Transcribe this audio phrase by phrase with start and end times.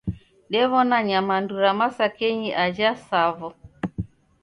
[0.51, 3.49] Dewona nyamandu ra masakenyi ajha Tsavo